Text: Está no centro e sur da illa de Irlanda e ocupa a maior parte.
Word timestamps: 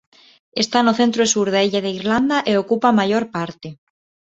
Está 0.63 0.79
no 0.83 0.93
centro 0.99 1.19
e 1.23 1.31
sur 1.33 1.47
da 1.53 1.63
illa 1.67 1.83
de 1.85 1.91
Irlanda 1.99 2.37
e 2.51 2.53
ocupa 2.63 2.85
a 2.89 2.97
maior 2.99 3.23
parte. 3.35 3.67